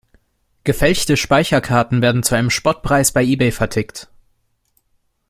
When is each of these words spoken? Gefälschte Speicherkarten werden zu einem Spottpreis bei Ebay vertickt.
Gefälschte 0.63 1.15
Speicherkarten 1.15 2.01
werden 2.01 2.23
zu 2.23 2.33
einem 2.33 2.49
Spottpreis 2.49 3.11
bei 3.11 3.21
Ebay 3.23 3.51
vertickt. 3.51 4.09